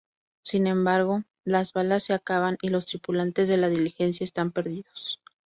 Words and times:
Sin 0.41 0.65
embargo, 0.65 1.25
las 1.45 1.73
balas 1.73 2.05
se 2.05 2.13
acaban 2.13 2.57
y 2.63 2.69
los 2.69 2.87
tripulantes 2.87 3.47
de 3.47 3.57
la 3.57 3.69
diligencia 3.69 4.23
están 4.23 4.51
perdidos. 4.51 5.21